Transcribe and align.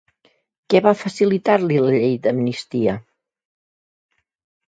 Què 0.73 0.79
va 0.85 0.93
facilitar-li 1.01 1.77
la 1.83 1.91
Llei 1.97 2.17
d'Amnistia? 2.23 2.95